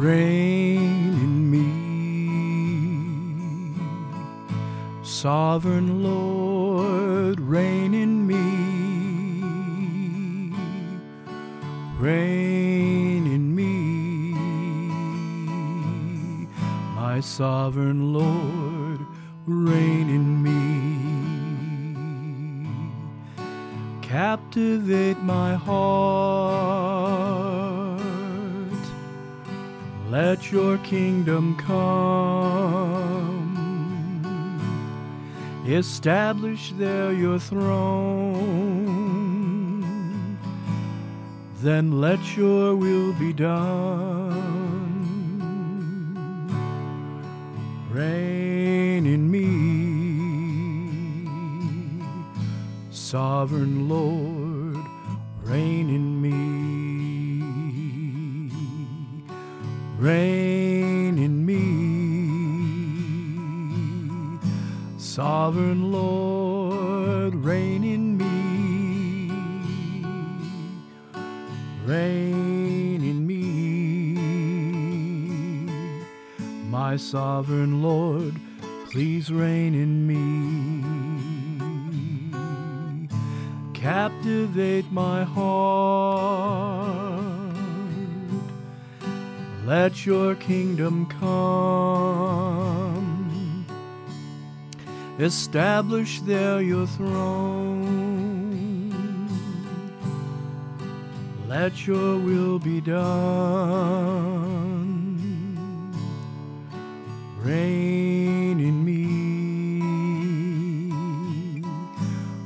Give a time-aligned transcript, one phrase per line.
[0.00, 1.68] reign in me.
[5.02, 8.40] Sovereign Lord, reign in me.
[11.98, 14.32] Reign in me.
[16.94, 19.00] My sovereign Lord,
[19.46, 20.60] reign in me.
[24.00, 26.29] Captivate my heart.
[30.52, 32.40] Your kingdom come.
[35.66, 38.80] Establish there your throne.
[41.62, 44.50] Then let your will be done.
[47.92, 49.46] Reign in me,
[52.90, 54.78] sovereign Lord,
[55.42, 56.30] reign in me.
[59.98, 60.39] Reign
[65.20, 69.30] sovereign Lord, reign in me.
[71.84, 74.14] Reign in me,
[76.70, 78.34] my sovereign Lord,
[78.90, 80.16] please reign in me.
[83.74, 86.40] Captivate my heart.
[89.66, 92.69] Let your kingdom come.
[95.20, 98.40] Establish there your throne.
[101.46, 103.10] Let your will be done.
[107.42, 109.02] Reign in me,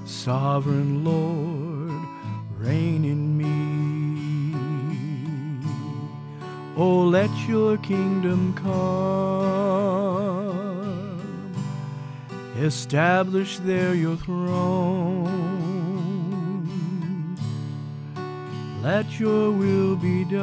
[0.04, 2.02] sovereign Lord,
[2.58, 4.56] reign in me.
[6.76, 9.63] Oh, let your kingdom come.
[12.64, 15.28] Establish there your throne.
[18.82, 20.40] Let your will be done.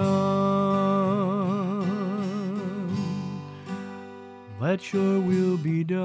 [4.59, 5.97] Let your will be done.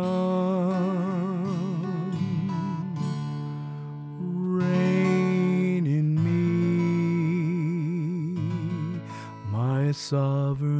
[4.18, 6.30] Reign in me,
[9.52, 10.75] my sovereign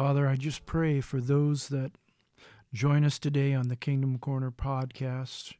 [0.00, 1.92] Father, I just pray for those that
[2.72, 5.52] join us today on the Kingdom Corner podcast,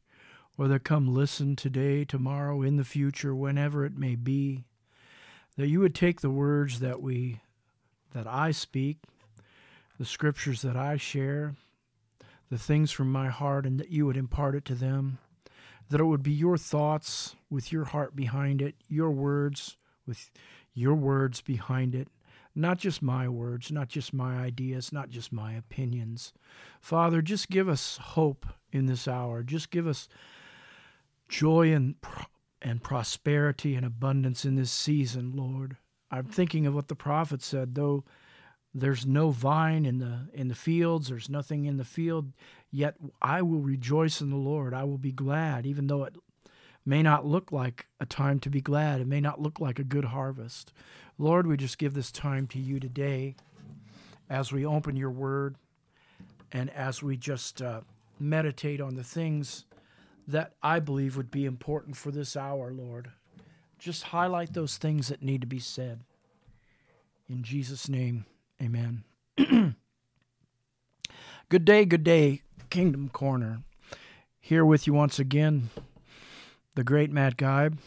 [0.56, 4.64] or that come listen today, tomorrow, in the future, whenever it may be,
[5.58, 7.42] that you would take the words that we
[8.14, 9.00] that I speak,
[9.98, 11.54] the scriptures that I share,
[12.50, 15.18] the things from my heart, and that you would impart it to them,
[15.90, 20.30] that it would be your thoughts with your heart behind it, your words with
[20.72, 22.08] your words behind it,
[22.60, 26.32] not just my words, not just my ideas, not just my opinions.
[26.80, 29.42] Father, just give us hope in this hour.
[29.42, 30.08] Just give us
[31.28, 31.94] joy and
[32.62, 35.76] and prosperity and abundance in this season, Lord.
[36.10, 38.04] I'm thinking of what the prophet said, though
[38.74, 42.32] there's no vine in the in the fields, there's nothing in the field,
[42.70, 44.74] yet I will rejoice in the Lord.
[44.74, 46.16] I will be glad even though it
[46.84, 49.00] may not look like a time to be glad.
[49.00, 50.72] It may not look like a good harvest.
[51.18, 53.36] Lord, we just give this time to you today
[54.28, 55.56] as we open your word
[56.52, 57.82] and as we just uh,
[58.18, 59.64] meditate on the things
[60.26, 63.10] that I believe would be important for this hour, Lord.
[63.78, 66.00] Just highlight those things that need to be said.
[67.28, 68.24] In Jesus' name,
[68.62, 69.04] amen.
[71.48, 73.62] good day, good day, Kingdom Corner.
[74.40, 75.70] Here with you once again,
[76.74, 77.78] the great Matt Geib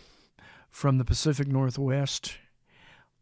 [0.70, 2.38] from the Pacific Northwest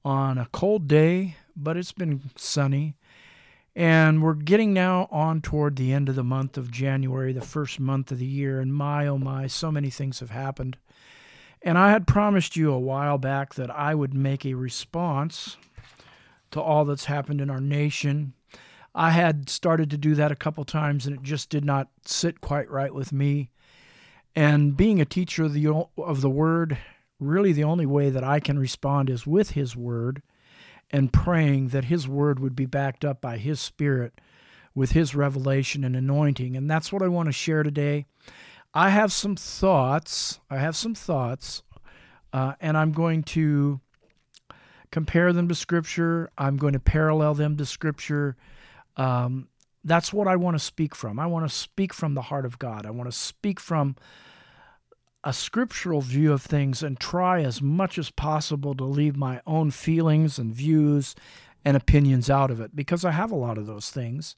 [0.04, 2.96] on a cold day, but it's been sunny.
[3.76, 7.80] And we're getting now on toward the end of the month of January, the first
[7.80, 8.60] month of the year.
[8.60, 10.78] And my, oh my, so many things have happened.
[11.62, 15.58] And I had promised you a while back that I would make a response
[16.52, 18.34] to all that's happened in our nation.
[18.94, 22.42] I had started to do that a couple times and it just did not sit
[22.42, 23.52] quite right with me.
[24.36, 25.68] And being a teacher of the,
[25.98, 26.78] of the word,
[27.20, 30.22] really the only way that I can respond is with his word
[30.90, 34.14] and praying that his word would be backed up by his spirit
[34.74, 36.56] with his revelation and anointing.
[36.56, 38.06] And that's what I want to share today.
[38.74, 40.40] I have some thoughts.
[40.50, 41.64] I have some thoughts,
[42.32, 43.82] uh, and I'm going to
[44.92, 46.30] compare them to Scripture.
[46.38, 48.38] I'm going to parallel them to Scripture.
[48.96, 49.48] Um,
[49.84, 51.20] that's what I want to speak from.
[51.20, 52.86] I want to speak from the heart of God.
[52.86, 53.96] I want to speak from
[55.24, 59.72] a scriptural view of things and try as much as possible to leave my own
[59.72, 61.16] feelings and views
[61.64, 64.36] and opinions out of it because I have a lot of those things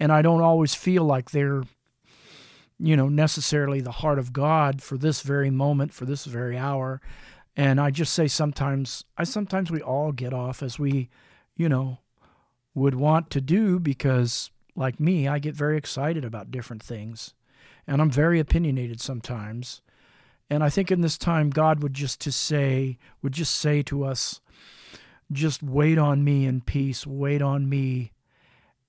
[0.00, 1.64] and I don't always feel like they're
[2.78, 7.02] you know necessarily the heart of God for this very moment for this very hour
[7.54, 11.10] and I just say sometimes I sometimes we all get off as we
[11.56, 11.98] you know
[12.74, 17.34] would want to do because like me I get very excited about different things
[17.86, 19.82] and I'm very opinionated sometimes.
[20.48, 24.04] And I think in this time God would just to say would just say to
[24.04, 24.40] us
[25.30, 28.12] just wait on me in peace wait on me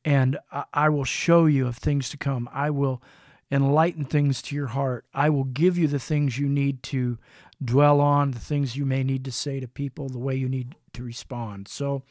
[0.06, 0.38] and
[0.74, 2.50] I will show you of things to come.
[2.52, 3.02] I will
[3.50, 5.06] enlighten things to your heart.
[5.14, 7.18] I will give you the things you need to
[7.64, 10.76] dwell on the things you may need to say to people the way you need
[10.94, 11.68] to respond.
[11.68, 12.04] So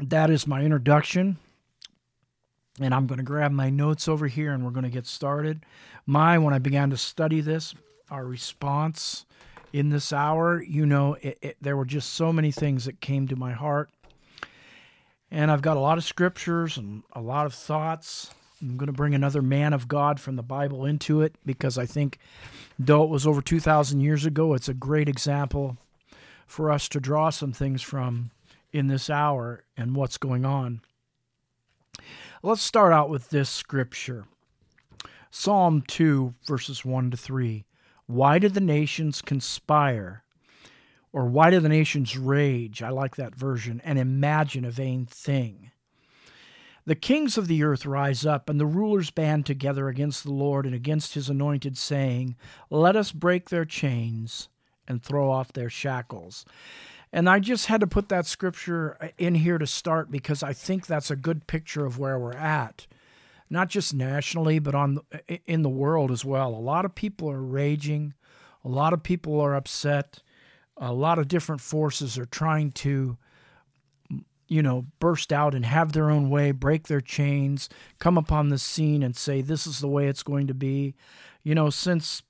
[0.00, 1.38] that is my introduction
[2.80, 5.64] and I'm going to grab my notes over here and we're going to get started.
[6.04, 7.74] My, when I began to study this,
[8.10, 9.24] our response
[9.72, 13.28] in this hour, you know, it, it, there were just so many things that came
[13.28, 13.90] to my heart.
[15.30, 18.32] And I've got a lot of scriptures and a lot of thoughts.
[18.60, 21.86] I'm going to bring another man of God from the Bible into it because I
[21.86, 22.18] think,
[22.78, 25.76] though it was over 2,000 years ago, it's a great example
[26.46, 28.30] for us to draw some things from
[28.76, 30.82] in this hour and what's going on.
[32.42, 34.26] Let's start out with this scripture
[35.30, 37.64] Psalm 2, verses 1 to 3.
[38.06, 40.22] Why do the nations conspire?
[41.12, 42.82] Or why do the nations rage?
[42.82, 43.80] I like that version.
[43.84, 45.70] And imagine a vain thing.
[46.84, 50.66] The kings of the earth rise up, and the rulers band together against the Lord
[50.66, 52.36] and against his anointed, saying,
[52.70, 54.48] Let us break their chains
[54.86, 56.44] and throw off their shackles.
[57.12, 60.52] And I just had to put that scripture uh, in here to start because I
[60.52, 62.86] think that's a good picture of where we're at.
[63.48, 64.98] Not just nationally, but on
[65.46, 66.48] in the world as well.
[66.48, 68.14] A lot of people are raging.
[68.64, 70.20] A lot of people are upset.
[70.76, 73.16] A lot of different forces are trying to
[74.48, 77.68] you know, burst out and have their own way, break their chains,
[77.98, 80.94] come upon the scene and say, this is the way it's going to be.
[81.42, 82.22] You know, since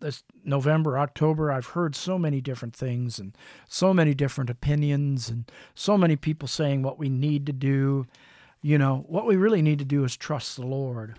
[0.00, 3.36] this November, October, I've heard so many different things and
[3.68, 8.06] so many different opinions and so many people saying what we need to do.
[8.60, 11.18] You know, what we really need to do is trust the Lord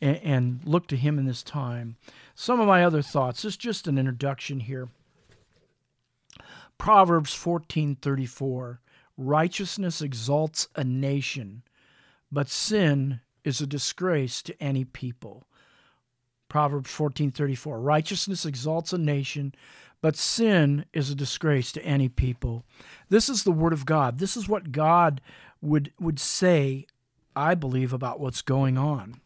[0.00, 1.96] and, and look to Him in this time.
[2.34, 4.88] Some of my other thoughts, this is just an introduction here.
[6.78, 8.78] Proverbs 14:34
[9.16, 11.62] Righteousness exalts a nation,
[12.30, 15.45] but sin is a disgrace to any people.
[16.48, 19.54] Proverbs 14:34 Righteousness exalts a nation,
[20.00, 22.64] but sin is a disgrace to any people.
[23.08, 24.18] This is the word of God.
[24.18, 25.20] This is what God
[25.60, 26.86] would would say,
[27.34, 29.20] I believe about what's going on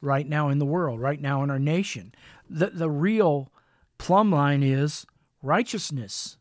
[0.00, 2.14] right now in the world, right now in our nation.
[2.48, 3.52] The the real
[3.98, 5.06] plumb line is
[5.42, 6.36] righteousness.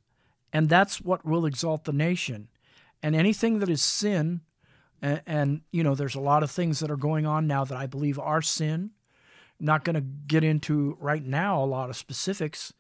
[0.52, 2.48] And that's what will exalt the nation.
[3.04, 4.42] And anything that is sin
[5.02, 7.78] and, and you know, there's a lot of things that are going on now that
[7.78, 8.92] I believe are sin
[9.60, 12.74] not going to get into right now a lot of specifics,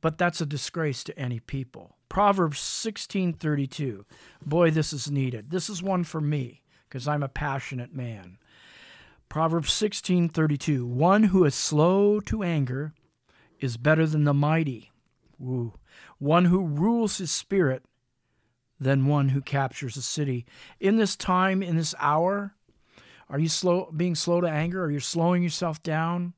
[0.00, 1.96] but that's a disgrace to any people.
[2.08, 4.04] Proverbs 16:32.
[4.44, 5.50] Boy, this is needed.
[5.50, 8.38] This is one for me because I'm a passionate man.
[9.28, 10.84] Proverbs 16:32.
[10.86, 12.94] One who is slow to anger
[13.60, 14.90] is better than the mighty.
[15.38, 15.74] Woo.
[16.18, 17.84] One who rules his spirit
[18.80, 20.46] than one who captures a city.
[20.80, 22.56] In this time, in this hour,
[23.30, 24.84] are you slow being slow to anger?
[24.84, 26.34] Are you slowing yourself down?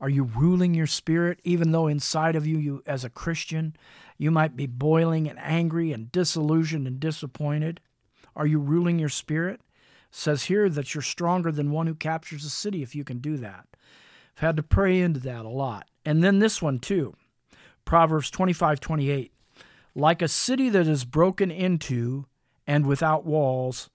[0.00, 3.74] Are you ruling your spirit even though inside of you you as a Christian
[4.18, 7.80] you might be boiling and angry and disillusioned and disappointed?
[8.36, 9.60] Are you ruling your spirit?
[10.10, 13.18] It says here that you're stronger than one who captures a city if you can
[13.18, 13.66] do that.
[14.36, 15.88] I've had to pray into that a lot.
[16.04, 17.14] And then this one too.
[17.86, 19.30] Proverbs 25:28.
[19.94, 22.26] Like a city that is broken into
[22.66, 23.88] and without walls,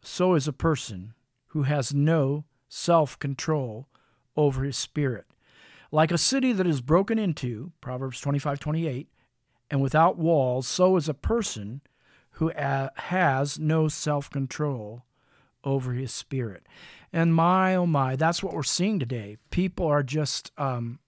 [0.00, 1.12] so is a person
[1.52, 3.86] who has no self control
[4.36, 5.26] over his spirit.
[5.90, 9.08] Like a city that is broken into, Proverbs 25 28,
[9.70, 11.82] and without walls, so is a person
[12.32, 15.04] who has no self control
[15.62, 16.66] over his spirit.
[17.12, 19.36] And my, oh my, that's what we're seeing today.
[19.50, 20.98] People are just, um,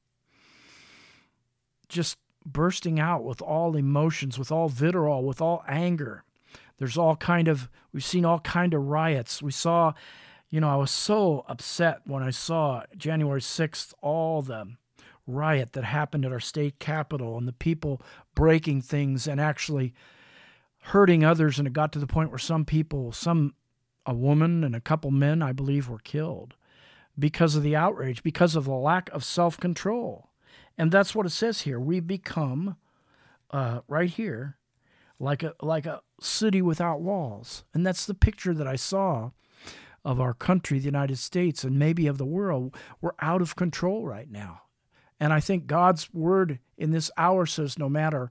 [1.88, 6.24] just bursting out with all emotions, with all vitriol, with all anger.
[6.78, 9.42] There's all kind of, we've seen all kind of riots.
[9.42, 9.94] We saw
[10.54, 14.76] you know, I was so upset when I saw January 6th, all the
[15.26, 18.00] riot that happened at our state capitol and the people
[18.36, 19.92] breaking things and actually
[20.78, 23.54] hurting others, and it got to the point where some people, some
[24.06, 26.54] a woman and a couple men, I believe, were killed
[27.18, 30.30] because of the outrage, because of the lack of self control.
[30.78, 31.80] And that's what it says here.
[31.80, 32.76] We become,
[33.50, 34.58] uh, right here,
[35.18, 39.32] like a like a city without walls, and that's the picture that I saw
[40.04, 42.74] of our country, the United States, and maybe of the world.
[43.00, 44.62] We're out of control right now,
[45.18, 48.30] and I think God's word in this hour says, no matter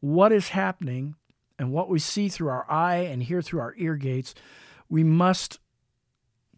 [0.00, 1.14] what is happening
[1.58, 4.34] and what we see through our eye and hear through our ear gates,
[4.88, 5.60] we must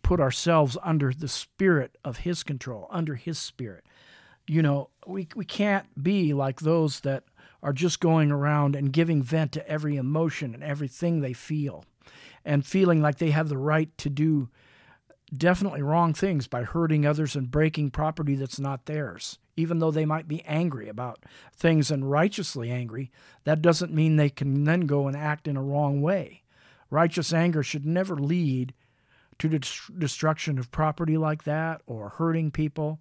[0.03, 3.85] put ourselves under the spirit of His control, under His spirit.
[4.49, 7.25] You know, we we can't be like those that
[7.63, 11.85] are just going around and giving vent to every emotion and everything they feel
[12.47, 14.49] and feeling like they have the right to do
[15.37, 19.39] definitely wrong things by hurting others and breaking property that's not theirs.
[19.57, 21.25] Even though they might be angry about
[21.55, 23.11] things and righteously angry,
[23.45, 26.45] that doesn't mean they can then go and act in a wrong way.
[26.91, 28.73] Righteous anger should never lead
[29.39, 33.01] to destruction of property like that or hurting people.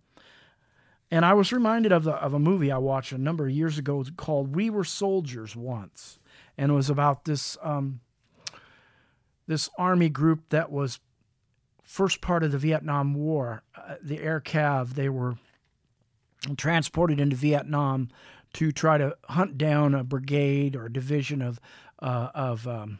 [1.12, 3.78] And I was reminded of, the, of a movie I watched a number of years
[3.78, 6.20] ago called We Were Soldiers Once.
[6.58, 8.00] And it was about this, um,
[9.48, 11.00] this army group that was
[11.84, 14.96] first part of the Vietnam War, uh, the Air Cav.
[14.96, 15.36] They were
[16.58, 18.10] transported into Vietnam
[18.54, 21.60] to try to hunt down a brigade or a division of,
[22.00, 23.00] uh, of um,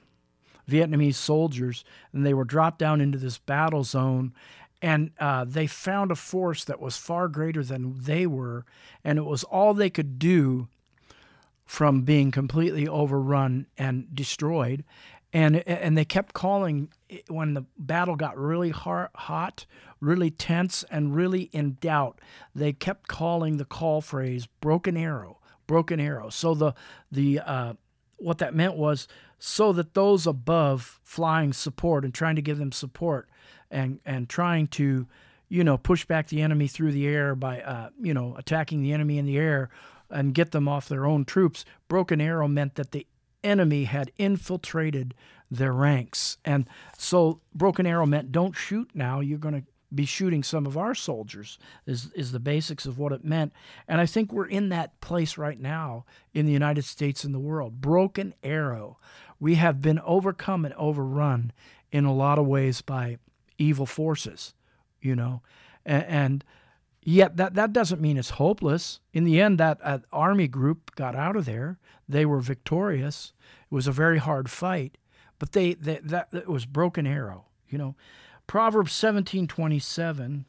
[0.70, 4.34] Vietnamese soldiers, and they were dropped down into this battle zone.
[4.82, 8.66] And uh, they found a force that was far greater than they were,
[9.04, 10.68] and it was all they could do
[11.66, 14.84] from being completely overrun and destroyed.
[15.36, 16.90] And and they kept calling
[17.28, 19.66] when the battle got really hot,
[20.00, 22.20] really tense, and really in doubt.
[22.54, 26.30] They kept calling the call phrase "broken arrow." broken arrow.
[26.30, 26.74] So the
[27.12, 27.74] the uh,
[28.18, 29.08] what that meant was
[29.40, 33.30] so that those above flying support and trying to give them support
[33.70, 35.08] and and trying to
[35.50, 38.94] you know push back the enemy through the air by uh, you know attacking the
[38.94, 39.70] enemy in the air
[40.10, 43.06] and get them off their own troops broken arrow meant that the
[43.46, 45.14] enemy had infiltrated
[45.50, 46.38] their ranks.
[46.44, 49.20] And so broken arrow meant don't shoot now.
[49.20, 53.14] You're going to be shooting some of our soldiers is is the basics of what
[53.14, 53.54] it meant.
[53.88, 57.40] And i think we're in that place right now in the united states and the
[57.40, 57.80] world.
[57.80, 58.98] Broken arrow
[59.40, 61.52] we have been overcome and overrun
[61.92, 63.18] in a lot of ways by
[63.58, 64.54] evil forces,
[65.02, 65.42] you know,
[65.86, 66.44] and, and
[67.06, 69.00] yet that that doesn't mean it's hopeless.
[69.14, 71.80] In the end, that uh, army group got out of there.
[72.10, 73.32] They were victorious.
[73.72, 74.98] It was a very hard fight,
[75.40, 77.96] but they, they that it was broken arrow, you know.
[78.48, 80.46] Proverbs seventeen twenty seven.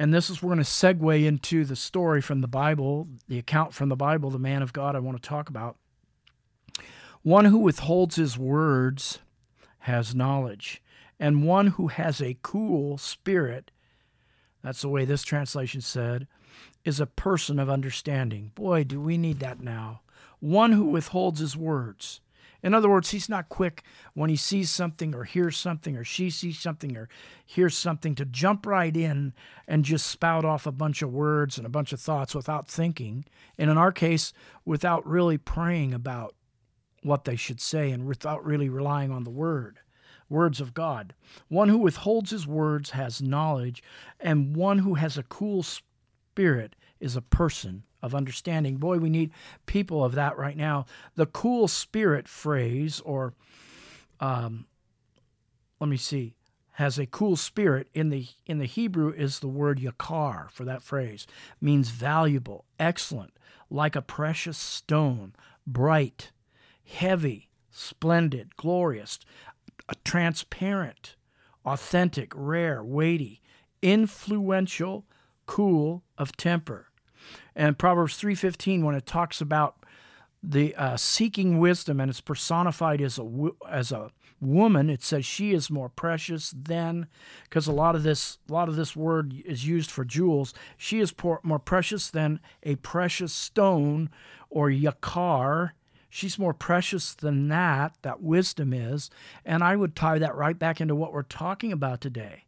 [0.00, 3.74] And this is we're going to segue into the story from the Bible, the account
[3.74, 5.76] from the Bible, the man of God I want to talk about.
[7.22, 9.18] One who withholds his words
[9.80, 10.80] has knowledge,
[11.18, 13.72] and one who has a cool spirit,
[14.68, 16.26] that's the way this translation said,
[16.84, 18.52] is a person of understanding.
[18.54, 20.02] Boy, do we need that now.
[20.40, 22.20] One who withholds his words.
[22.62, 23.82] In other words, he's not quick
[24.12, 27.08] when he sees something or hears something or she sees something or
[27.46, 29.32] hears something to jump right in
[29.66, 33.24] and just spout off a bunch of words and a bunch of thoughts without thinking.
[33.56, 34.34] And in our case,
[34.66, 36.34] without really praying about
[37.02, 39.78] what they should say and without really relying on the word
[40.28, 41.14] words of God.
[41.48, 43.82] One who withholds his words has knowledge,
[44.20, 48.76] and one who has a cool spirit is a person of understanding.
[48.76, 49.32] Boy, we need
[49.66, 50.86] people of that right now.
[51.16, 53.34] The cool spirit phrase, or
[54.20, 54.66] um,
[55.80, 56.34] let me see,
[56.72, 60.82] has a cool spirit in the in the Hebrew is the word yakar for that
[60.82, 61.26] phrase.
[61.60, 63.32] Means valuable, excellent,
[63.68, 65.34] like a precious stone,
[65.66, 66.30] bright,
[66.84, 69.18] heavy, splendid, glorious,
[70.04, 71.16] transparent,
[71.64, 73.40] authentic, rare, weighty,
[73.82, 75.06] influential,
[75.46, 76.88] cool of temper.
[77.54, 79.84] And Proverbs 3:15 when it talks about
[80.42, 85.52] the uh, seeking wisdom and it's personified as a as a woman it says she
[85.52, 87.08] is more precious than
[87.44, 91.00] because a lot of this a lot of this word is used for jewels she
[91.00, 94.08] is more precious than a precious stone
[94.48, 95.70] or yakar
[96.10, 99.10] She's more precious than that, that wisdom is.
[99.44, 102.44] And I would tie that right back into what we're talking about today.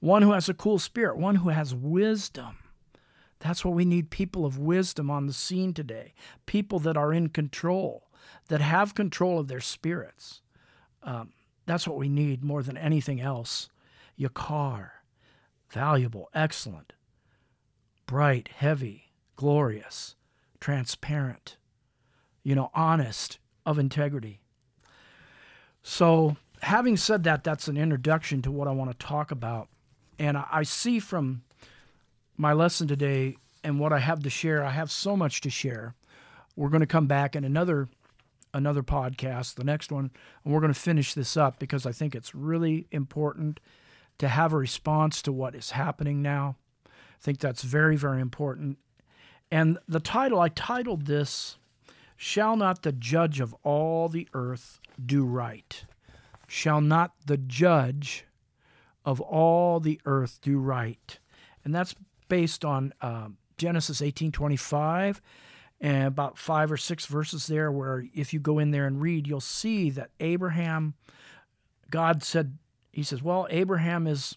[0.00, 2.58] One who has a cool spirit, one who has wisdom.
[3.38, 6.14] That's what we need people of wisdom on the scene today.
[6.46, 8.08] People that are in control,
[8.48, 10.42] that have control of their spirits.
[11.02, 11.32] Um,
[11.66, 13.68] that's what we need more than anything else.
[14.18, 14.90] Yakar,
[15.70, 16.92] valuable, excellent,
[18.06, 20.16] bright, heavy, glorious,
[20.60, 21.56] transparent
[22.42, 24.40] you know, honest, of integrity.
[25.82, 29.68] So, having said that, that's an introduction to what I want to talk about.
[30.18, 31.42] And I see from
[32.36, 35.94] my lesson today and what I have to share, I have so much to share.
[36.56, 37.88] We're going to come back in another
[38.54, 40.10] another podcast, the next one,
[40.44, 43.60] and we're going to finish this up because I think it's really important
[44.18, 46.56] to have a response to what is happening now.
[46.86, 48.78] I think that's very, very important.
[49.50, 51.56] And the title, I titled this,
[52.24, 55.84] Shall Not the Judge of All the Earth Do Right?
[56.46, 58.26] Shall not the Judge
[59.04, 61.18] of all the earth do right?
[61.64, 61.96] And that's
[62.28, 65.20] based on uh, Genesis 18:25
[65.80, 69.26] and about five or six verses there where if you go in there and read,
[69.26, 70.94] you'll see that Abraham,
[71.90, 72.56] God said,
[72.92, 74.36] He says, Well, Abraham is,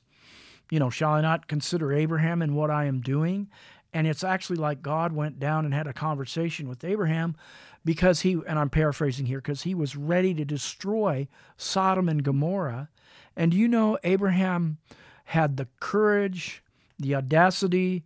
[0.71, 3.47] you know, shall I not consider Abraham in what I am doing?
[3.93, 7.37] And it's actually like God went down and had a conversation with Abraham
[7.85, 12.89] because he, and I'm paraphrasing here, because he was ready to destroy Sodom and Gomorrah.
[13.37, 14.79] And you know, Abraham
[15.25, 16.63] had the courage,
[16.99, 18.03] the audacity,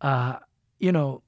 [0.00, 0.36] uh,
[0.78, 1.22] you know,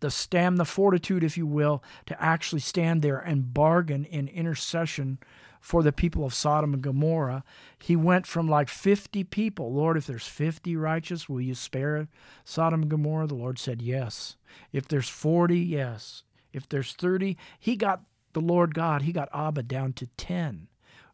[0.00, 5.18] the stand, the fortitude, if you will, to actually stand there and bargain in intercession
[5.60, 7.42] for the people of Sodom and Gomorrah.
[7.78, 9.72] He went from like 50 people.
[9.72, 12.08] Lord, if there's 50 righteous, will you spare
[12.44, 13.26] Sodom and Gomorrah?
[13.26, 14.36] The Lord said, Yes.
[14.72, 16.22] If there's 40, yes.
[16.58, 18.02] If there's 30, he got
[18.34, 20.68] the Lord God, he got Abba down to 10,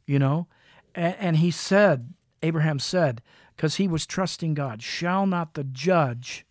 [0.06, 0.48] you know?
[0.94, 3.22] And, and he said, Abraham said,
[3.56, 6.44] because he was trusting God, shall not the judge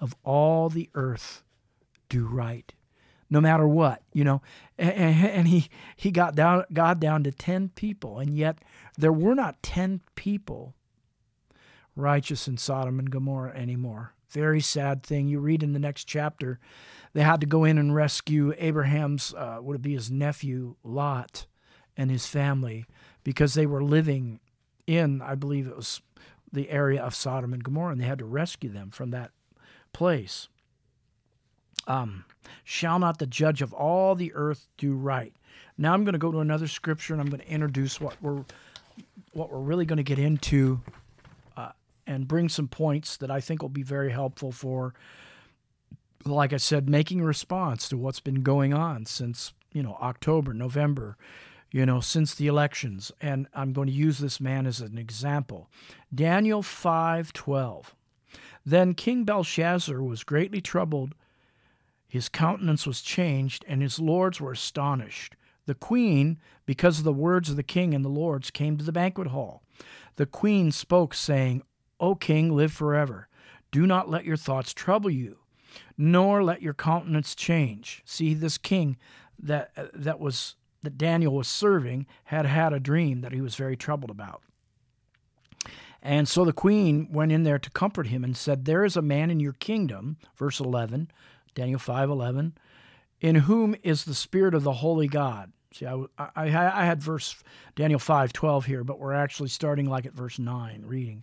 [0.00, 1.44] of all the earth
[2.08, 2.72] do right,
[3.28, 4.40] no matter what, you know.
[4.78, 4.92] And,
[5.24, 8.58] and, he he got down God down to ten people, and yet
[8.96, 10.74] there were not ten people
[11.94, 14.14] righteous in Sodom and Gomorrah anymore.
[14.30, 15.28] Very sad thing.
[15.28, 16.58] You read in the next chapter,
[17.12, 21.46] they had to go in and rescue Abraham's uh, would it be his nephew Lot
[21.96, 22.86] and his family
[23.24, 24.40] because they were living
[24.86, 26.00] in, I believe it was
[26.52, 29.30] the area of Sodom and Gomorrah, and they had to rescue them from that
[29.92, 30.48] place.
[31.86, 32.24] Um,
[32.64, 35.34] shall not the judge of all the earth do right?
[35.78, 38.44] Now I'm going to go to another scripture and I'm going to introduce what we're
[39.32, 40.80] what we're really going to get into
[42.10, 44.94] and bring some points that I think will be very helpful for,
[46.24, 50.52] like I said, making a response to what's been going on since you know October,
[50.52, 51.16] November,
[51.70, 53.12] you know, since the elections.
[53.20, 55.70] And I'm going to use this man as an example.
[56.12, 57.94] Daniel 5:12.
[58.66, 61.14] Then King Belshazzar was greatly troubled.
[62.08, 65.36] His countenance was changed, and his lords were astonished.
[65.66, 68.90] The queen, because of the words of the king and the lords, came to the
[68.90, 69.62] banquet hall.
[70.16, 71.62] The queen spoke, saying,
[72.00, 73.28] O king, live forever.
[73.70, 75.38] Do not let your thoughts trouble you,
[75.96, 78.02] nor let your countenance change.
[78.04, 78.96] See, this king
[79.38, 83.76] that that was that Daniel was serving had had a dream that he was very
[83.76, 84.42] troubled about.
[86.02, 89.02] And so the queen went in there to comfort him and said, There is a
[89.02, 91.10] man in your kingdom, verse 11,
[91.54, 92.54] Daniel 5 11,
[93.20, 95.52] in whom is the spirit of the holy God.
[95.72, 97.42] See, I, I, I had verse
[97.76, 101.22] Daniel 5 12 here, but we're actually starting like at verse 9, reading.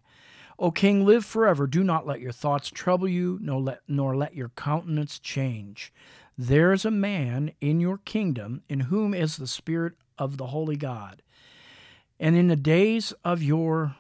[0.59, 1.67] O king, live forever.
[1.67, 5.93] Do not let your thoughts trouble you, nor let, nor let your countenance change.
[6.37, 10.75] There is a man in your kingdom in whom is the Spirit of the Holy
[10.75, 11.21] God.
[12.19, 13.95] And in the days of your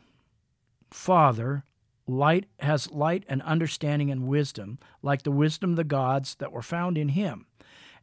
[0.89, 1.63] father,
[2.07, 6.63] light has light and understanding and wisdom, like the wisdom of the gods that were
[6.63, 7.45] found in him.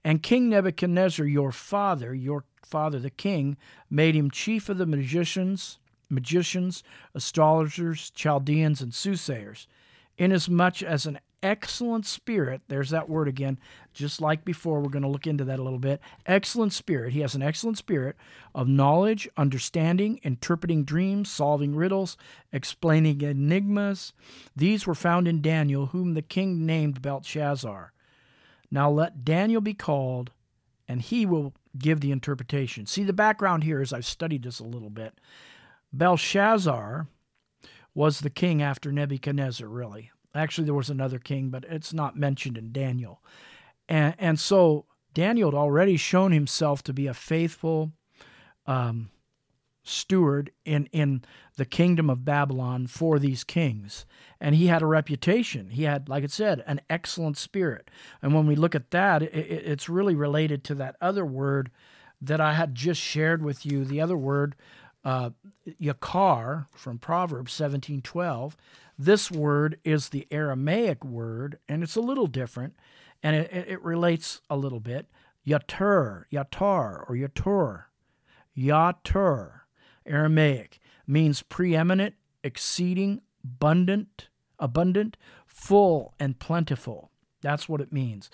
[0.05, 3.57] And King Nebuchadnezzar, your father, your father the king,
[3.91, 6.83] made him chief of the magicians, magicians,
[7.15, 9.67] astrologers, Chaldeans, and soothsayers,
[10.19, 13.59] inasmuch as an excellent spirit, there's that word again,
[13.93, 16.01] just like before, we're going to look into that a little bit.
[16.25, 17.13] Excellent spirit.
[17.13, 18.17] He has an excellent spirit
[18.55, 22.17] of knowledge, understanding, interpreting dreams, solving riddles,
[22.51, 24.15] explaining enigmas.
[24.57, 27.93] These were found in Daniel, whom the king named Belshazzar.
[28.71, 30.33] Now let Daniel be called,
[30.89, 32.87] and he will give the interpretation.
[32.87, 35.21] See, the background here is I've studied this a little bit.
[35.99, 37.07] Belshazzar
[37.95, 40.11] was the king after Nebuchadnezzar, really.
[40.35, 43.23] Actually, there was another king, but it's not mentioned in Daniel.
[43.89, 47.93] And, and so Daniel had already shown himself to be a faithful
[48.67, 49.11] um,
[49.85, 51.23] steward in, in
[51.57, 54.07] the kingdom of Babylon for these kings.
[54.41, 55.71] And he had a reputation.
[55.71, 57.91] He had, like it said, an excellent spirit.
[58.21, 61.71] And when we look at that, it, it's really related to that other word
[62.21, 63.85] that I had just shared with you.
[63.85, 64.57] The other word,
[65.05, 65.31] uh,
[65.81, 68.57] yakar, from Proverbs 17 12
[68.99, 72.75] this word is the Aramaic word, and it's a little different,
[73.23, 75.07] and it, it relates a little bit.
[75.47, 77.85] Yatur, Yatar, or Yatur.
[78.57, 79.61] Yatur,
[80.07, 82.15] Aramaic, means preeminent,
[82.45, 87.11] exceeding, abundant, abundant, full, and plentiful.
[87.43, 88.31] That's what it means.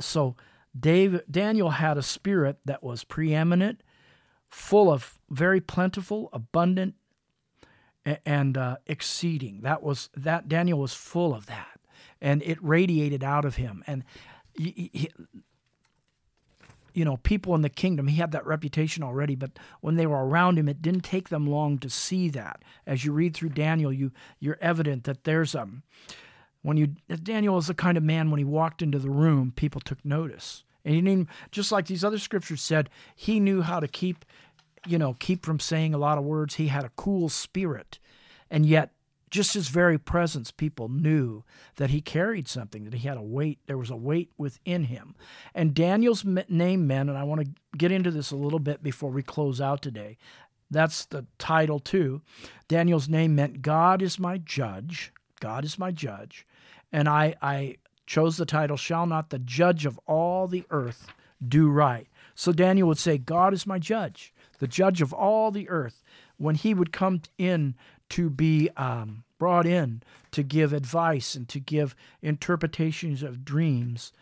[0.00, 0.36] So
[0.78, 3.82] Dave, Daniel had a spirit that was preeminent,
[4.48, 6.94] full of very plentiful, abundant,
[8.24, 9.60] and uh, exceeding.
[9.62, 11.80] That was that Daniel was full of that,
[12.20, 13.84] and it radiated out of him.
[13.86, 14.04] And
[14.54, 15.10] he, he,
[16.94, 20.26] you know, people in the kingdom, he had that reputation already, but when they were
[20.26, 22.62] around him, it didn't take them long to see that.
[22.86, 25.82] As you read through Daniel, you you're evident that there's um
[26.62, 26.88] when you
[27.22, 30.64] Daniel is the kind of man when he walked into the room, people took notice.
[30.88, 34.24] And he didn't just like these other scriptures said, he knew how to keep,
[34.86, 36.54] you know, keep from saying a lot of words.
[36.54, 37.98] He had a cool spirit.
[38.50, 38.92] And yet
[39.28, 41.44] just his very presence, people knew
[41.76, 43.58] that he carried something, that he had a weight.
[43.66, 45.14] There was a weight within him.
[45.54, 49.10] And Daniel's name meant, and I want to get into this a little bit before
[49.10, 50.16] we close out today.
[50.70, 52.22] That's the title, too.
[52.66, 55.12] Daniel's name meant God is my judge.
[55.38, 56.46] God is my judge.
[56.90, 57.76] And I, I
[58.08, 61.08] chose the title, Shall Not the Judge of All the Earth
[61.46, 62.08] Do Right?
[62.34, 66.02] So Daniel would say, God is my judge, the judge of all the earth.
[66.36, 67.74] When he would come in
[68.10, 74.12] to be um, brought in to give advice and to give interpretations of dreams,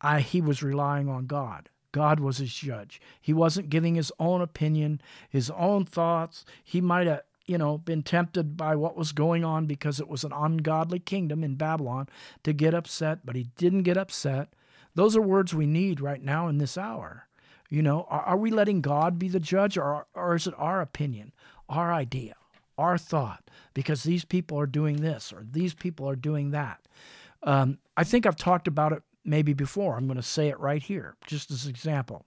[0.00, 1.70] I, he was relying on God.
[1.90, 3.00] God was his judge.
[3.20, 6.44] He wasn't giving his own opinion, his own thoughts.
[6.62, 10.24] He might have, you know, been tempted by what was going on because it was
[10.24, 12.08] an ungodly kingdom in Babylon
[12.42, 14.48] to get upset, but he didn't get upset.
[14.94, 17.26] Those are words we need right now in this hour.
[17.68, 20.80] You know, are, are we letting God be the judge or, or is it our
[20.80, 21.32] opinion,
[21.68, 22.34] our idea?
[22.78, 26.80] our thought because these people are doing this or these people are doing that.
[27.42, 29.96] Um, I think I've talked about it maybe before.
[29.96, 32.24] I'm going to say it right here, just as an example.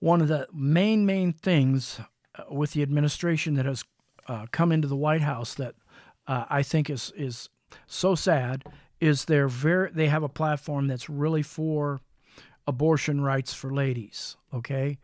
[0.00, 2.00] One of the main, main things
[2.50, 3.84] with the administration that has
[4.26, 5.74] uh, come into the White House that
[6.26, 7.48] uh, I think is is
[7.86, 8.64] so sad
[9.00, 12.00] is they're very they have a platform that's really for
[12.66, 14.36] abortion rights for ladies.
[14.52, 14.98] Okay,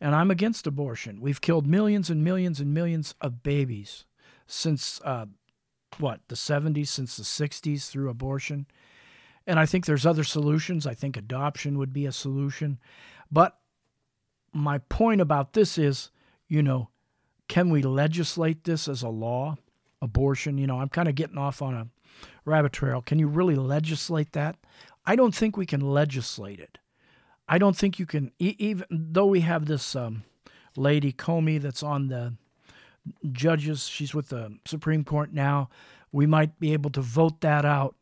[0.00, 1.20] and I'm against abortion.
[1.20, 4.04] We've killed millions and millions and millions of babies
[4.46, 5.26] since uh,
[5.98, 8.66] what the 70s, since the 60s through abortion.
[9.46, 10.86] And I think there's other solutions.
[10.86, 12.78] I think adoption would be a solution.
[13.30, 13.58] But
[14.52, 16.10] my point about this is,
[16.50, 16.90] you know,
[17.48, 19.56] can we legislate this as a law?
[20.02, 21.86] Abortion, you know, I'm kind of getting off on a
[22.44, 23.00] rabbit trail.
[23.00, 24.56] Can you really legislate that?
[25.06, 26.78] I don't think we can legislate it.
[27.48, 30.24] I don't think you can, even though we have this um,
[30.76, 32.34] lady Coney that's on the
[33.32, 35.68] judges, she's with the Supreme Court now.
[36.12, 37.94] We might be able to vote that out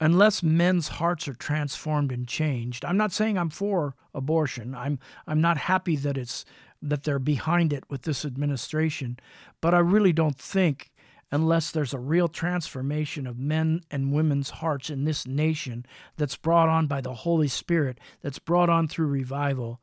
[0.00, 2.84] unless men's hearts are transformed and changed.
[2.84, 4.74] I'm not saying I'm for abortion.
[4.74, 6.44] I'm I'm not happy that it's
[6.88, 9.18] that they're behind it with this administration,
[9.60, 10.90] but I really don't think
[11.30, 15.84] unless there's a real transformation of men and women's hearts in this nation
[16.16, 19.80] that's brought on by the Holy Spirit, that's brought on through revival,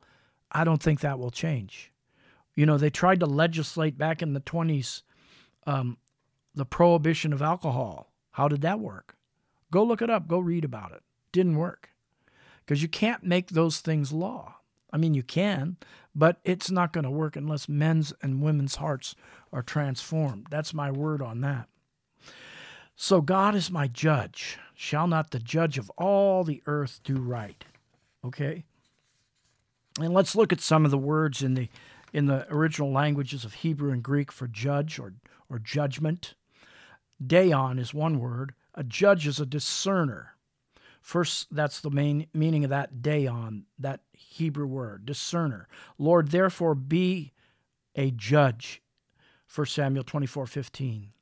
[0.50, 1.92] I don't think that will change.
[2.54, 5.02] You know, they tried to legislate back in the 20s
[5.66, 5.98] um,
[6.54, 8.12] the prohibition of alcohol.
[8.32, 9.16] How did that work?
[9.70, 11.02] Go look it up, go read about it.
[11.32, 11.90] Didn't work.
[12.64, 14.56] Because you can't make those things law.
[14.94, 15.76] I mean, you can,
[16.14, 19.16] but it's not going to work unless men's and women's hearts
[19.52, 20.46] are transformed.
[20.50, 21.68] That's my word on that.
[22.94, 24.56] So God is my judge.
[24.72, 27.64] Shall not the judge of all the earth do right?
[28.24, 28.62] Okay?
[29.98, 31.68] And let's look at some of the words in the
[32.12, 35.14] in the original languages of Hebrew and Greek for judge or
[35.50, 36.34] or judgment.
[37.20, 38.54] Dayon is one word.
[38.76, 40.33] A judge is a discerner.
[41.04, 45.68] First, that's the main meaning of that dayon, that Hebrew word, discerner.
[45.98, 47.34] Lord, therefore be
[47.94, 48.80] a judge.
[49.54, 51.12] 1 Samuel 24 15.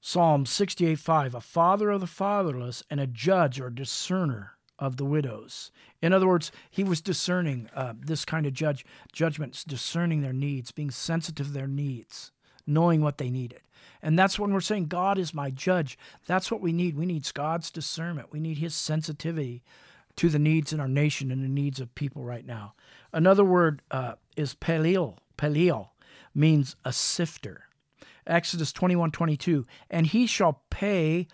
[0.00, 5.04] Psalm 68 5, a father of the fatherless and a judge or discerner of the
[5.04, 5.70] widows.
[6.00, 10.72] In other words, he was discerning uh, this kind of judge judgments, discerning their needs,
[10.72, 12.32] being sensitive to their needs,
[12.66, 13.60] knowing what they needed.
[14.02, 15.98] And that's when we're saying God is my judge.
[16.26, 16.96] That's what we need.
[16.96, 18.32] We need God's discernment.
[18.32, 19.62] We need his sensitivity
[20.16, 22.74] to the needs in our nation and the needs of people right now.
[23.12, 25.16] Another word uh, is pelil.
[25.36, 25.88] Pelil
[26.34, 27.64] means a sifter.
[28.26, 29.66] Exodus 21 22.
[29.90, 31.26] And he shall pay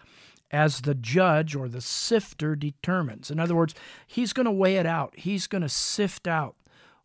[0.51, 3.31] as the judge or the sifter determines.
[3.31, 3.75] In other words,
[4.07, 5.15] he's going to weigh it out.
[5.17, 6.57] He's going to sift out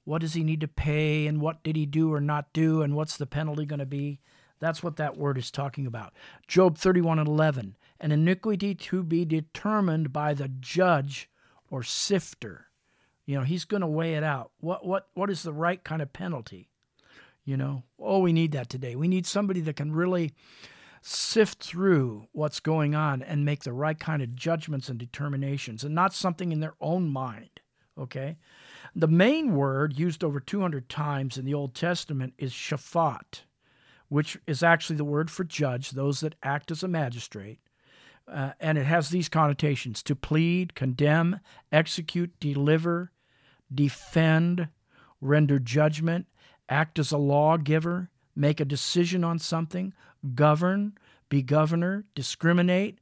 [0.04, 2.96] what does he need to pay and what did he do or not do and
[2.96, 4.20] what's the penalty going to be.
[4.60, 6.14] That's what that word is talking about.
[6.48, 7.78] Job 31 and 11.
[8.00, 11.30] An iniquity to be determined by the judge
[11.70, 12.68] or sifter.
[13.26, 14.52] You know, he's going to weigh it out.
[14.60, 16.70] What what what is the right kind of penalty?
[17.46, 18.96] You know, oh, we need that today.
[18.96, 20.34] We need somebody that can really
[21.02, 25.96] sift through what's going on and make the right kind of judgments and determinations and
[25.96, 27.62] not something in their own mind.
[27.98, 28.38] Okay?
[28.96, 33.42] The main word used over 200 times in the Old Testament is shaphat,
[34.10, 37.60] which is actually the word for judge, those that act as a magistrate.
[38.28, 41.40] Uh, and it has these connotations to plead, condemn,
[41.72, 43.12] execute, deliver,
[43.74, 44.68] defend,
[45.22, 46.28] render judgment,
[46.70, 49.94] act as a lawgiver, make a decision on something,
[50.36, 50.94] govern,
[51.30, 53.00] be governor, discriminate,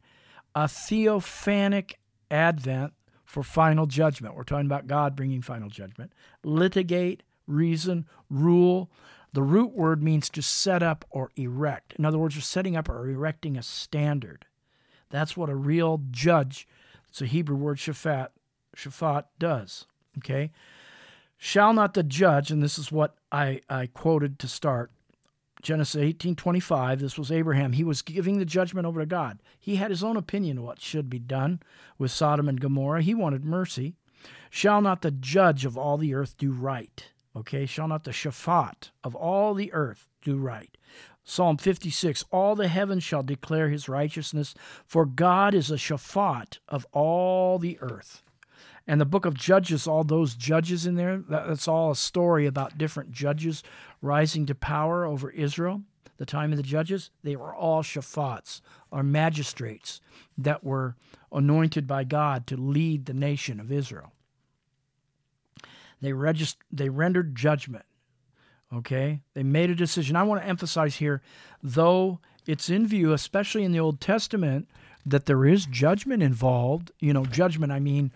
[0.56, 1.96] a theophanic
[2.32, 2.94] advent
[3.30, 4.34] for final judgment.
[4.34, 6.14] We're talking about God bringing final judgment.
[6.44, 8.90] Litigate, reason, rule.
[9.34, 11.94] The root word means to set up or erect.
[12.00, 14.48] In other words, you're setting up or erecting a standard.
[15.12, 16.68] That's what a real judge,
[17.08, 18.30] it's a Hebrew word shaphat,
[18.76, 19.86] shaphat does.
[20.18, 20.50] Okay?
[21.38, 24.92] Shall not the judge, and this is what I, I quoted to start,
[25.62, 27.74] Genesis 18:25, this was Abraham.
[27.74, 29.40] He was giving the judgment over to God.
[29.60, 31.62] He had his own opinion of what should be done
[31.98, 33.02] with Sodom and Gomorrah.
[33.02, 33.96] He wanted mercy.
[34.50, 37.10] Shall not the judge of all the earth do right?
[37.36, 40.78] Okay, shall not the shaphat of all the earth do right?
[41.24, 46.88] Psalm 56 All the heavens shall declare his righteousness, for God is a shaphat of
[46.92, 48.24] all the earth.
[48.90, 52.80] And the book of Judges, all those judges in there, that's all a story about
[52.80, 53.62] different judges
[54.02, 55.84] rising to power over Israel.
[56.18, 60.02] The time of the judges, they were all shaphats, or magistrates
[60.40, 60.96] that were
[61.32, 64.12] anointed by God to lead the nation of Israel.
[66.02, 67.86] They, regist- they rendered judgment.
[68.74, 69.22] Okay?
[69.36, 70.16] They made a decision.
[70.16, 71.22] I want to emphasize here,
[71.62, 74.68] though it's in view, especially in the Old Testament,
[75.06, 76.92] that there is judgment involved.
[77.00, 78.12] You know, judgment, I mean,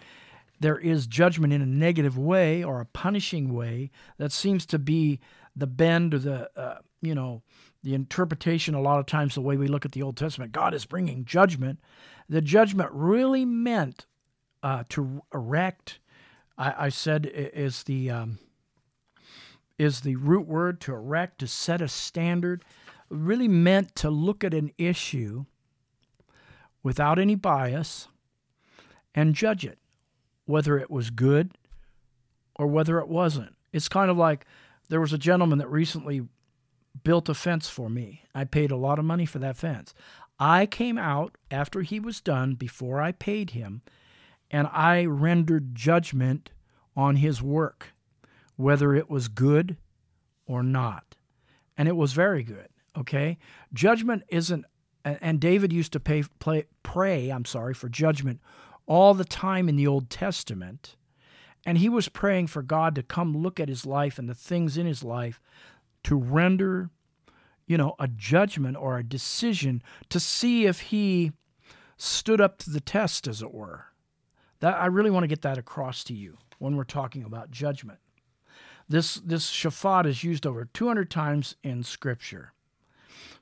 [0.59, 5.19] there is judgment in a negative way or a punishing way that seems to be
[5.55, 7.41] the bend or the uh, you know
[7.83, 10.51] the interpretation a lot of times the way we look at the old testament.
[10.51, 11.79] God is bringing judgment.
[12.29, 14.05] The judgment really meant
[14.63, 15.99] uh, to erect
[16.57, 18.39] I, I, said is the um,
[19.77, 22.63] is the root word to erect to set a standard.
[23.09, 25.45] Really meant to look at an issue
[26.81, 28.07] without any bias
[29.13, 29.77] and judge it
[30.45, 31.51] whether it was good
[32.55, 33.55] or whether it wasn't.
[33.71, 34.45] It's kind of like
[34.89, 36.21] there was a gentleman that recently
[37.03, 38.23] built a fence for me.
[38.35, 39.93] I paid a lot of money for that fence.
[40.39, 43.81] I came out after he was done, before I paid him,
[44.51, 46.51] and I rendered judgment
[46.95, 47.93] on his work,
[48.55, 49.77] whether it was good
[50.45, 51.15] or not.
[51.77, 52.67] And it was very good.
[52.97, 53.37] Okay?
[53.73, 54.65] Judgment isn't,
[55.03, 58.39] and David used to pay, play, pray, I'm sorry, for judgment
[58.85, 60.95] all the time in the Old Testament.
[61.65, 64.77] And he was praying for God to come look at his life and the things
[64.77, 65.39] in his life
[66.03, 66.89] to render,
[67.65, 71.31] you know, a judgment or a decision to see if he
[71.97, 73.85] stood up to the test, as it were.
[74.59, 77.99] That I really want to get that across to you when we're talking about judgment.
[78.89, 82.53] This this shafat is used over 200 times in Scripture.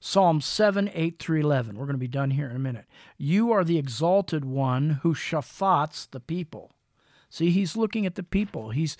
[0.03, 1.77] Psalm 7, 8 through 11.
[1.77, 2.85] We're going to be done here in a minute.
[3.19, 6.71] You are the exalted one who shaphats the people.
[7.29, 8.71] See, he's looking at the people.
[8.71, 8.97] He's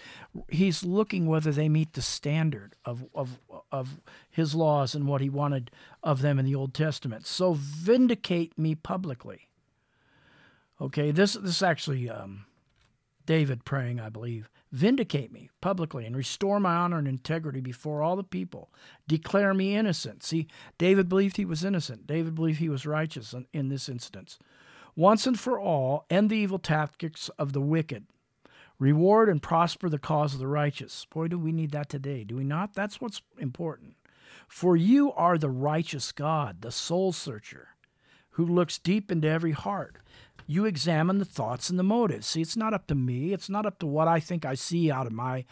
[0.48, 3.40] he's looking whether they meet the standard of, of,
[3.72, 5.70] of his laws and what he wanted
[6.02, 7.26] of them in the Old Testament.
[7.26, 9.50] So vindicate me publicly.
[10.80, 12.46] Okay, this this actually um,
[13.26, 14.50] David praying, I believe.
[14.72, 18.72] Vindicate me publicly and restore my honor and integrity before all the people.
[19.08, 20.24] Declare me innocent.
[20.24, 22.08] See, David believed he was innocent.
[22.08, 24.40] David believed he was righteous in, in this instance.
[24.96, 28.06] Once and for all, end the evil tactics of the wicked.
[28.80, 31.06] Reward and prosper the cause of the righteous.
[31.06, 32.74] Boy, do we need that today, do we not?
[32.74, 33.96] That's what's important.
[34.48, 37.70] For you are the righteous God, the soul searcher,
[38.32, 39.98] who looks deep into every heart
[40.52, 42.28] you examine the thoughts and the motives.
[42.28, 43.32] See, it's not up to me.
[43.32, 45.46] It's not up to what I think I see out of my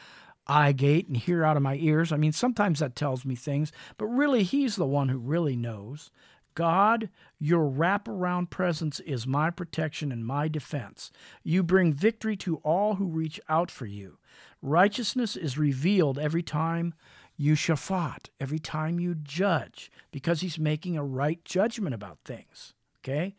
[0.46, 2.12] eye gate and hear out of my ears.
[2.12, 6.12] I mean, sometimes that tells me things, but really, He's the one who really knows.
[6.54, 7.10] God,
[7.40, 11.12] your wraparound presence is my protection and my defense.
[11.44, 14.18] You bring victory to all who reach out for you.
[14.62, 16.94] Righteousness is revealed every time
[17.38, 22.74] you shafat, every time you judge, because He's making a right judgment about things.
[23.02, 23.38] Okay?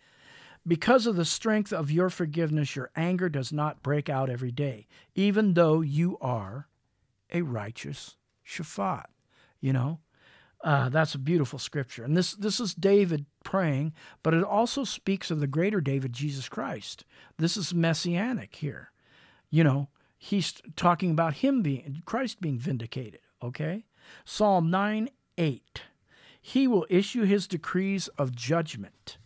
[0.70, 4.86] Because of the strength of your forgiveness, your anger does not break out every day,
[5.16, 6.68] even though you are
[7.32, 8.14] a righteous
[8.46, 9.06] shaphat.
[9.60, 9.98] You know,
[10.62, 12.04] uh, that's a beautiful scripture.
[12.04, 16.48] And this, this is David praying, but it also speaks of the greater David, Jesus
[16.48, 17.04] Christ.
[17.36, 18.92] This is messianic here.
[19.50, 23.86] you know, he's talking about him being Christ being vindicated, okay?
[24.24, 25.82] Psalm 9 8.
[26.40, 29.18] He will issue his decrees of judgment,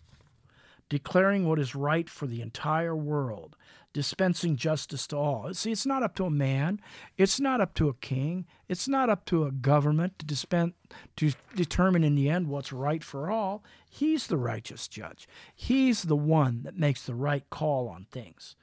[0.94, 3.57] declaring what is right for the entire world,
[3.92, 5.52] dispensing justice to all.
[5.52, 6.80] See, it's not up to a man,
[7.18, 10.72] it's not up to a king, it's not up to a government to dispense
[11.16, 13.64] to determine in the end what's right for all.
[13.90, 15.26] He's the righteous judge.
[15.52, 18.54] He's the one that makes the right call on things.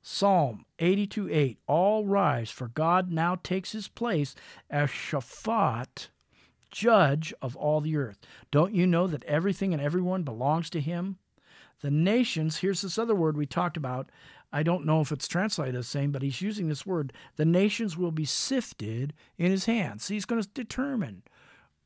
[0.00, 4.34] Psalm 82 8 All rise, for God now takes his place
[4.70, 6.08] as Shaphat,
[6.70, 8.20] judge of all the earth.
[8.50, 11.18] Don't you know that everything and everyone belongs to him?
[11.80, 14.10] The nations, here's this other word we talked about.
[14.52, 17.12] I don't know if it's translated the same, but he's using this word.
[17.36, 20.08] The nations will be sifted in his hands.
[20.08, 21.22] He's going to determine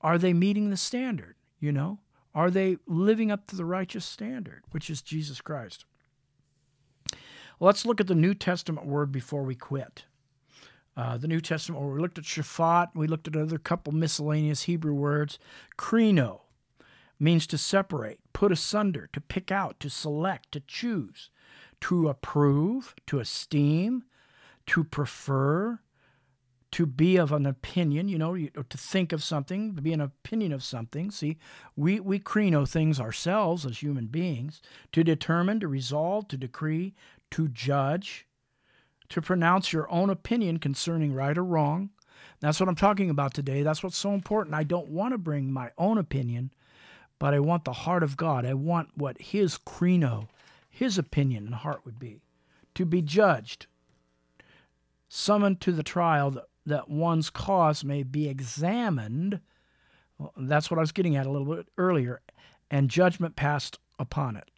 [0.00, 1.36] are they meeting the standard?
[1.60, 2.00] You know,
[2.34, 5.84] are they living up to the righteous standard, which is Jesus Christ?
[7.60, 10.04] Let's look at the New Testament word before we quit.
[10.96, 14.64] Uh, the New Testament, where we looked at shaphat, we looked at another couple miscellaneous
[14.64, 15.38] Hebrew words.
[15.78, 16.40] Krino
[17.22, 21.30] means to separate, put asunder, to pick out, to select, to choose,
[21.80, 24.02] to approve, to esteem,
[24.66, 25.78] to prefer,
[26.72, 30.52] to be of an opinion, you know, to think of something, to be an opinion
[30.52, 31.10] of something.
[31.10, 31.38] See,
[31.76, 34.60] we, we krino things ourselves as human beings,
[34.92, 36.94] to determine, to resolve, to decree,
[37.30, 38.26] to judge,
[39.10, 41.90] to pronounce your own opinion concerning right or wrong.
[42.40, 43.62] That's what I'm talking about today.
[43.62, 44.54] That's what's so important.
[44.54, 46.52] I don't want to bring my own opinion,
[47.22, 48.44] but I want the heart of God.
[48.44, 50.26] I want what His krino,
[50.68, 52.20] His opinion and heart would be.
[52.74, 53.68] To be judged,
[55.08, 56.34] summoned to the trial
[56.66, 59.38] that, one's cause may be examined.
[60.36, 62.22] That's what I was getting at a little bit earlier,
[62.72, 64.50] and judgment passed upon it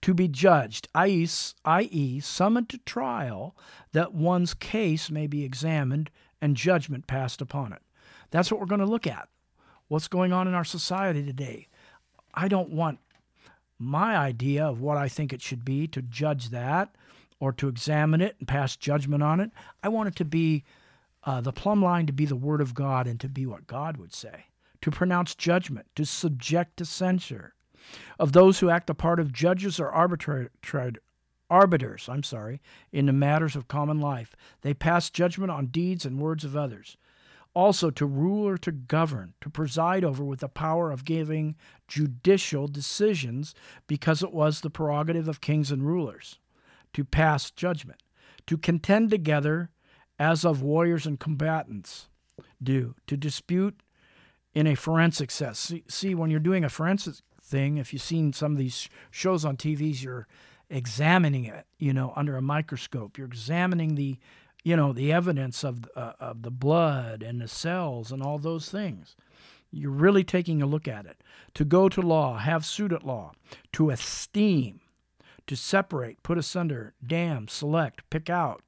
[0.00, 3.54] to be judged, i.e., summoned to trial,
[3.92, 7.82] that one's case may be examined and judgment passed upon it.
[8.30, 9.28] That's what we're going to look at.
[9.88, 11.68] What's going on in our society today?
[12.36, 12.98] I don't want
[13.78, 16.94] my idea of what I think it should be to judge that
[17.40, 19.50] or to examine it and pass judgment on it.
[19.82, 20.64] I want it to be
[21.24, 23.96] uh, the plumb line to be the Word of God and to be what God
[23.96, 24.46] would say,
[24.80, 27.54] to pronounce judgment, to subject to censure,
[28.18, 30.48] of those who act the part of judges or arbiters,
[32.08, 32.60] I'm sorry,
[32.92, 34.34] in the matters of common life.
[34.62, 36.96] They pass judgment on deeds and words of others.
[37.56, 41.56] Also, to rule or to govern, to preside over with the power of giving
[41.88, 43.54] judicial decisions,
[43.86, 46.38] because it was the prerogative of kings and rulers,
[46.92, 48.02] to pass judgment,
[48.46, 49.70] to contend together
[50.18, 52.08] as of warriors and combatants
[52.62, 53.80] do, to dispute
[54.54, 55.58] in a forensic sense.
[55.58, 57.14] See, see, when you're doing a forensic
[57.46, 57.78] thing.
[57.78, 60.26] If you've seen some of these shows on TVs, you're
[60.68, 63.16] examining it, you know, under a microscope.
[63.16, 64.18] You're examining the,
[64.66, 68.68] you know, the evidence of uh, of the blood and the cells and all those
[68.68, 69.14] things.
[69.70, 71.22] You're really taking a look at it.
[71.54, 73.32] To go to law, have suit at law,
[73.74, 74.80] to esteem,
[75.46, 78.62] to separate, put asunder, damn, select, pick out.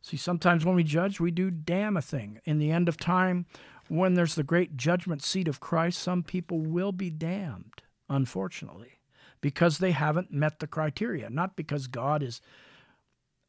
[0.00, 2.40] See, sometimes when we judge, we do damn a thing.
[2.44, 3.46] In the end of time,
[3.88, 9.00] when there's the great judgment seat of Christ, some people will be damned unfortunately,
[9.40, 11.28] because they haven't met the criteria.
[11.30, 12.40] Not because God is,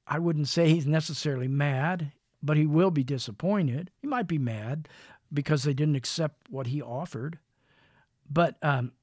[0.08, 3.91] I wouldn't say he's necessarily mad, but he will be disappointed.
[4.00, 4.88] He might be mad
[5.34, 7.39] because they didn't accept what he offered.
[8.30, 8.93] But um,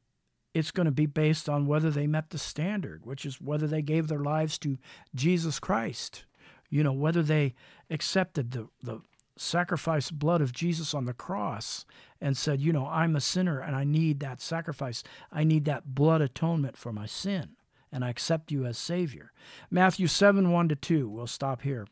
[0.54, 3.82] it's going to be based on whether they met the standard, which is whether they
[3.82, 4.78] gave their lives to
[5.14, 6.24] Jesus Christ.
[6.70, 7.54] You know, whether they
[7.90, 9.00] accepted the, the
[9.36, 11.84] sacrifice blood of Jesus on the cross
[12.20, 15.02] and said, You know, I'm a sinner and I need that sacrifice.
[15.32, 17.56] I need that blood atonement for my sin.
[17.94, 19.30] And I accept you as Savior.
[19.70, 21.08] Matthew 7 1 to 2.
[21.08, 21.86] We'll stop here.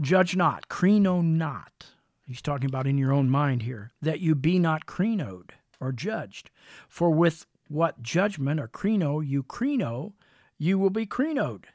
[0.00, 1.86] Judge not, krino not.
[2.26, 5.50] He's talking about in your own mind here, that you be not krinoed
[5.80, 6.50] or judged.
[6.88, 10.14] For with what judgment or krino you krino,
[10.58, 11.66] you will be krinoed.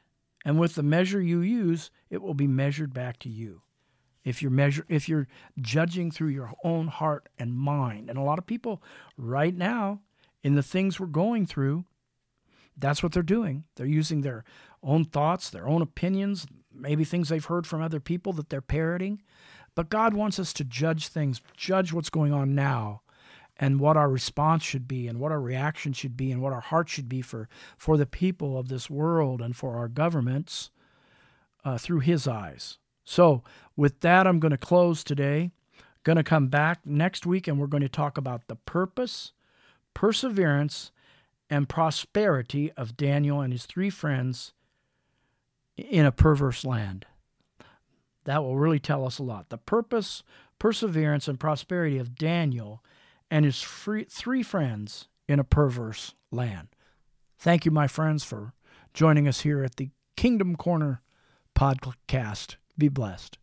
[0.44, 3.62] And with the measure you use, it will be measured back to you
[4.22, 5.28] if you're measure if you're
[5.60, 8.82] judging through your own heart and mind and a lot of people
[9.16, 10.00] right now
[10.42, 11.84] in the things we're going through
[12.76, 13.64] that's what they're doing.
[13.76, 14.44] They're using their
[14.84, 19.22] own thoughts their own opinions maybe things they've heard from other people that they're parroting.
[19.74, 23.02] But god wants us to judge things judge what's going on now
[23.56, 26.60] and what our response should be and what our reaction should be and what our
[26.60, 30.70] heart should be for for the people of this world and for our governments
[31.64, 32.78] uh, through his eyes.
[33.04, 33.42] So,
[33.76, 35.50] with that, I'm going to close today.
[36.04, 39.32] Going to come back next week and we're going to talk about the purpose,
[39.94, 40.90] perseverance,
[41.50, 44.52] and prosperity of Daniel and his three friends
[45.76, 47.06] in a perverse land.
[48.24, 49.50] That will really tell us a lot.
[49.50, 50.22] The purpose,
[50.58, 52.82] perseverance, and prosperity of Daniel
[53.30, 56.68] and his free, three friends in a perverse land.
[57.38, 58.54] Thank you, my friends, for
[58.94, 61.02] joining us here at the Kingdom Corner
[61.54, 62.56] podcast.
[62.78, 63.38] Be blessed.